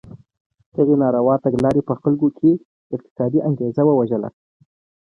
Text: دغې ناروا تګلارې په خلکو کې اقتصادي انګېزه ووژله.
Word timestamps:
دغې 0.75 0.95
ناروا 1.03 1.35
تګلارې 1.45 1.81
په 1.87 1.93
خلکو 2.01 2.27
کې 2.37 2.51
اقتصادي 2.95 3.39
انګېزه 3.47 3.81
ووژله. 3.85 4.29